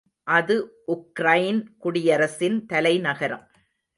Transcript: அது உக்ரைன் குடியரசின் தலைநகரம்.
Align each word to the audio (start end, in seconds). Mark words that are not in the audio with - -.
அது 0.27 0.55
உக்ரைன் 0.87 1.59
குடியரசின் 1.77 2.65
தலைநகரம். 2.65 3.45